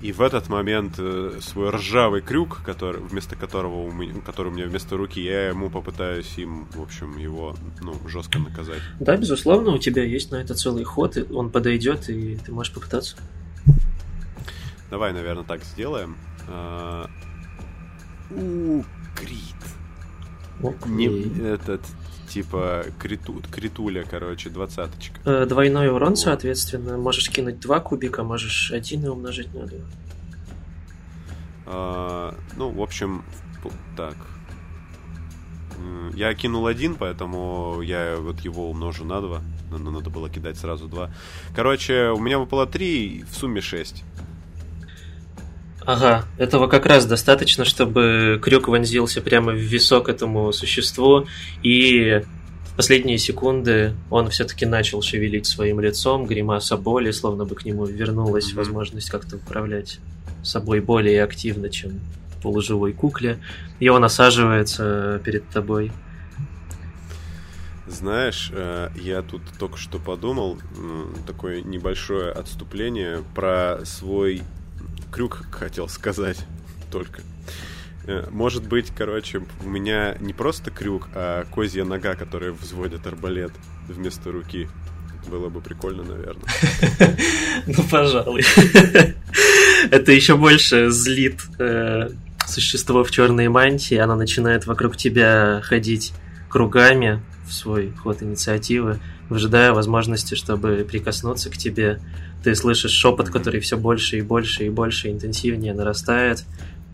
[0.02, 4.50] И в этот момент э, свой ржавый крюк, который вместо которого у меня, который у
[4.50, 8.80] меня вместо руки, я ему попытаюсь им, в общем, его ну жестко наказать.
[9.00, 12.74] Да, безусловно, у тебя есть на это целый ход, и он подойдет, и ты можешь
[12.74, 13.16] попытаться.
[14.90, 16.16] Давай, наверное, так сделаем.
[16.46, 17.08] А,
[18.30, 18.82] У,
[19.14, 19.40] крит.
[20.86, 21.06] Не,
[21.42, 21.80] этот,
[22.36, 25.18] типа, криту, критуля, короче, двадцаточка.
[25.24, 26.18] Э, Двойной урон, Вот.
[26.18, 29.78] соответственно, можешь кинуть два кубика, можешь один и умножить на два.
[31.64, 33.24] А, ну, в общем,
[33.96, 34.16] так.
[36.14, 39.40] Я кинул один, поэтому я вот его умножу на два.
[39.70, 41.10] Надо было кидать сразу два.
[41.54, 44.04] Короче, у меня выпало три, в сумме шесть.
[45.86, 51.28] Ага, этого как раз достаточно, чтобы крюк вонзился прямо в висок этому существу,
[51.62, 52.22] и
[52.72, 57.86] в последние секунды он все-таки начал шевелить своим лицом, гримаса боли, словно бы к нему
[57.86, 58.56] вернулась Мгм.
[58.56, 60.00] возможность как-то управлять
[60.42, 62.00] собой более активно, чем
[62.42, 63.38] полуживой кукле,
[63.78, 65.92] и он осаживается перед тобой.
[67.86, 70.58] Знаешь, э, я тут только что подумал,
[71.28, 74.42] такое небольшое отступление про свой
[75.16, 76.36] крюк, хотел сказать
[76.92, 77.22] только.
[78.06, 83.52] Э, Может быть, короче, у меня не просто крюк, а козья нога, которая взводит арбалет
[83.88, 84.68] вместо руки.
[85.30, 86.44] Было бы прикольно, наверное.
[87.66, 88.44] Ну, пожалуй.
[89.90, 92.10] Это еще больше злит э,
[92.46, 93.96] существо в черной мантии.
[93.96, 96.12] Оно начинает вокруг тебя ходить
[96.50, 102.00] кругами в свой ход инициативы, выжидая возможности, чтобы прикоснуться к тебе.
[102.42, 106.44] Ты слышишь шепот, который все больше и больше и больше интенсивнее нарастает.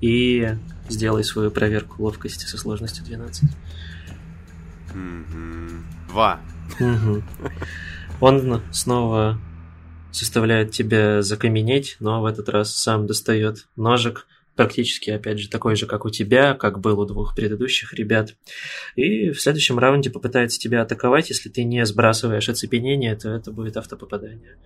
[0.01, 0.57] И
[0.89, 3.45] сделай свою проверку ловкости со сложностью 12.
[4.95, 5.85] Мгм.
[6.09, 6.41] Два.
[8.21, 9.39] Он снова
[10.13, 15.87] заставляет тебя закаменеть, но в этот раз сам достает ножик, практически, опять же, такой же,
[15.87, 18.37] как у тебя, как был у двух предыдущих ребят.
[18.97, 21.31] И в следующем раунде попытается тебя атаковать.
[21.31, 24.57] Если ты не сбрасываешь оцепенение, то это будет автопопадание.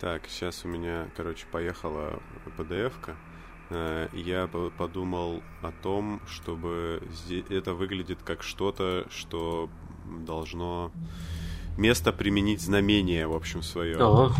[0.00, 2.22] Так, сейчас у меня, короче, поехала
[2.58, 3.16] PDF-ка.
[3.70, 7.02] Э, Я по- подумал о том, чтобы
[7.48, 9.70] это выглядит как что-то, что
[10.26, 10.92] должно
[11.78, 13.96] место применить знамение, в общем, свое.
[13.98, 14.32] О.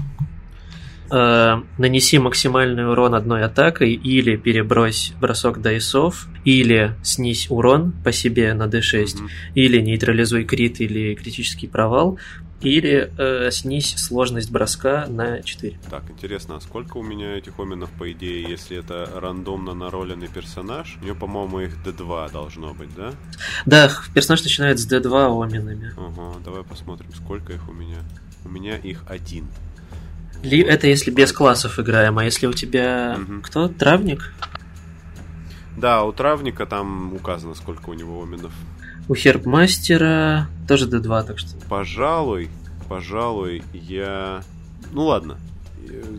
[1.10, 8.52] Э, нанеси максимальный урон одной атакой или перебрось бросок дайсов, или снизь урон по себе
[8.54, 9.28] на d6, Мгм.
[9.54, 12.18] или нейтрализуй крит или критический провал,
[12.60, 15.78] или э, снизь сложность броска на 4.
[15.90, 20.96] Так, интересно, а сколько у меня этих оменов, по идее, если это рандомно нароленный персонаж?
[21.02, 23.12] У него, по-моему, их D2 должно быть, да?
[23.66, 25.92] Да, персонаж начинает с d2 оменами.
[25.96, 27.98] Ага, давай посмотрим, сколько их у меня.
[28.44, 29.46] У меня их один.
[30.46, 33.42] Ли, это если без классов играем, а если у тебя Мгм.
[33.42, 33.68] кто?
[33.68, 34.32] Травник?
[35.76, 38.52] Да, у травника там указано, сколько у него оменов.
[39.08, 41.50] У хербмастера тоже d2, так что...
[41.68, 42.48] Пожалуй,
[42.88, 44.42] пожалуй, я...
[44.92, 45.36] Ну ладно.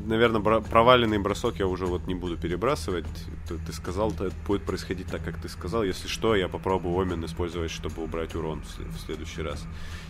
[0.06, 3.06] Наверное, проваленный бросок я уже вот не буду перебрасывать.
[3.48, 5.84] Ты, ты сказал, это будет происходить так, как ты сказал.
[5.84, 9.64] Если что, я попробую омен использовать, чтобы убрать урон в, в следующий раз.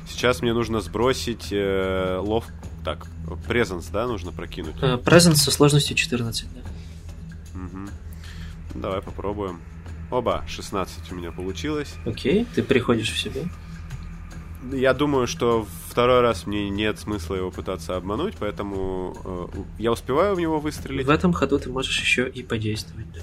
[0.07, 2.45] Сейчас мне нужно сбросить э, лов...
[2.83, 3.05] Так,
[3.47, 4.75] презенс, да, нужно прокинуть?
[5.03, 6.61] Презент со сложностью 14, да.
[7.59, 7.89] Мгм.
[8.75, 9.59] Давай попробуем.
[10.09, 11.93] Оба, 16 у меня получилось.
[12.05, 13.41] Окей, ты приходишь в себя.
[14.72, 19.15] Я думаю, что второй раз мне нет смысла его пытаться обмануть, поэтому
[19.53, 21.05] э, я успеваю в него выстрелить.
[21.05, 23.05] В этом ходу ты можешь еще и подействовать.
[23.13, 23.22] Да.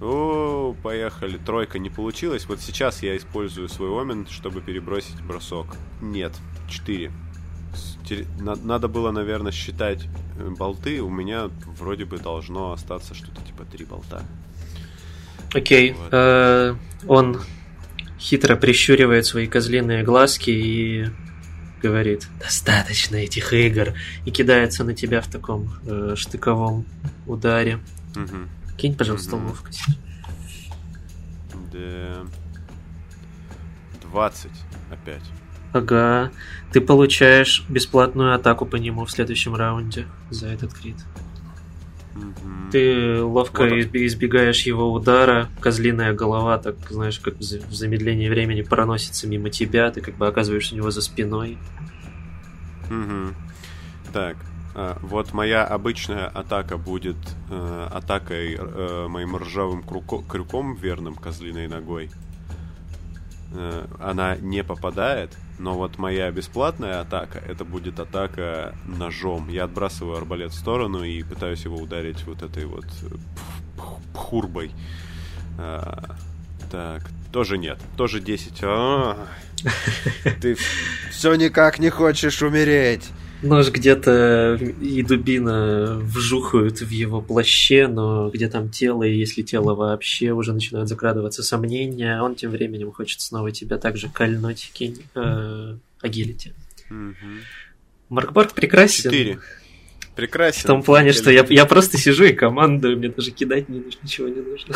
[0.00, 1.38] О, поехали.
[1.38, 2.46] Тройка не получилась.
[2.46, 5.66] Вот сейчас я использую свой омен, чтобы перебросить бросок.
[6.00, 6.32] Нет,
[6.68, 7.10] 4.
[8.40, 10.06] Надо было, наверное, считать
[10.38, 11.02] э, болты.
[11.02, 14.22] У меня вроде бы должно остаться что-то типа 3 болта.
[15.52, 15.92] Окей.
[15.92, 16.08] Вот.
[16.12, 16.74] Э,
[17.06, 17.40] он
[18.18, 21.06] хитро прищуривает свои козлиные глазки и
[21.82, 23.94] говорит «Достаточно этих игр!»
[24.24, 26.84] и кидается на тебя в таком э, штыковом
[27.26, 27.78] ударе.
[28.16, 28.76] Угу.
[28.76, 29.48] Кинь, пожалуйста, угу.
[29.48, 29.84] ловкость.
[31.72, 32.26] Да.
[34.10, 34.50] 20
[34.90, 35.22] опять.
[35.72, 36.30] Ага.
[36.72, 40.96] Ты получаешь бесплатную атаку по нему в следующем раунде за этот крит.
[42.70, 49.26] Ты ловко вот избегаешь его удара, козлиная голова, так знаешь, как в замедлении времени проносится
[49.26, 51.56] мимо тебя, ты как бы оказываешься у него за спиной.
[52.90, 53.34] Угу.
[54.12, 54.36] Так,
[54.74, 57.16] а, вот моя обычная атака будет
[57.50, 62.10] э, атакой э, моим ржавым крюко- крюком верным козлиной ногой.
[63.52, 69.48] Э, она не попадает, но вот моя бесплатная атака, это будет атака ножом.
[69.48, 73.78] Я отбрасываю арбалет в сторону и пытаюсь его ударить вот этой вот э,
[74.14, 74.70] хурбой.
[75.58, 76.16] А,
[76.70, 77.78] так, тоже нет.
[77.96, 78.58] Тоже 10.
[78.62, 79.26] А,
[80.40, 80.56] ты
[81.10, 83.10] все никак не хочешь умереть.
[83.40, 89.74] Нож где-то и дубина вжухают в его плаще, но где там тело, и если тело
[89.74, 95.76] вообще, уже начинают закрадываться сомнения, он тем временем хочет снова тебя также кольнуть, кинь э,
[96.00, 96.52] агилити.
[98.08, 99.04] Маркборг прекрасен.
[99.10, 99.38] Четыре.
[100.16, 100.62] Прекрасен.
[100.62, 104.00] В том плане, что я, я просто сижу и командую, мне даже кидать не нужно,
[104.02, 104.74] ничего не нужно.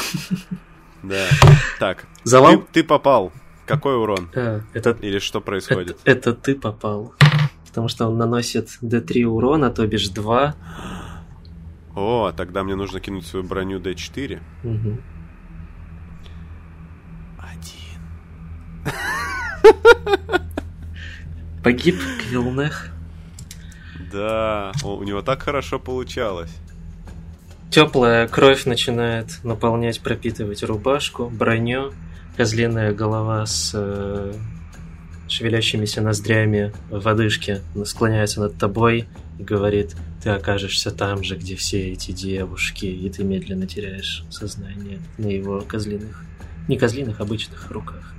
[1.03, 1.27] Да.
[1.81, 2.07] Так.
[2.23, 2.59] Завал?
[2.59, 3.33] Ты, ты попал.
[3.67, 4.31] Какой урон?
[4.37, 5.99] А, это, Или что происходит?
[6.05, 7.13] Это, это ты попал
[7.73, 10.55] потому что он наносит D3 урона, то бишь 2.
[11.97, 14.41] О, тогда мне нужно кинуть свою броню D4.
[14.63, 14.99] Угу.
[17.39, 18.93] Один.
[21.65, 22.91] Погиб Квилнех.
[24.13, 26.55] Да, у него так хорошо получалось.
[27.71, 31.95] Теплая кровь начинает наполнять, пропитывать рубашку, броню.
[32.37, 34.35] Козлиная голова с э,
[35.29, 39.07] шевелящимися ноздрями в одышке склоняется над тобой
[39.39, 44.99] и говорит, ты окажешься там же, где все эти девушки, и ты медленно теряешь сознание
[45.19, 46.25] на его козлиных,
[46.69, 48.13] не козлиных, обычных руках.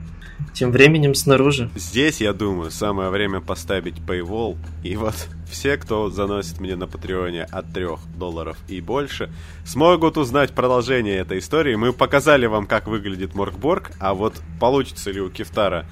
[0.54, 1.70] Тем временем снаружи.
[1.76, 4.58] Здесь, я думаю, самое время поставить paywall.
[4.84, 5.16] И вот
[5.49, 7.86] все, кто заносит мне на Патреоне от 3
[8.18, 9.32] долларов и больше,
[9.66, 11.76] смогут узнать продолжение этой истории.
[11.76, 15.86] Мы показали вам, как выглядит Моркборг, а вот получится ли у Кефтара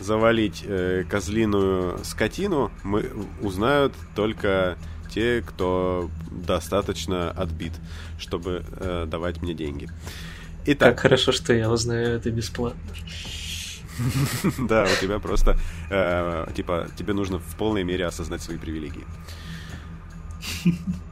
[0.00, 4.76] завалить э, козлиную скотину, мы узнают только
[5.10, 7.72] те, кто достаточно отбит,
[8.18, 9.88] чтобы э, давать мне деньги.
[10.66, 10.94] Итак.
[10.94, 12.80] Как хорошо, что я узнаю это бесплатно.
[14.58, 15.56] Да, у тебя просто,
[15.90, 19.04] э, типа, тебе нужно в полной мере осознать свои привилегии.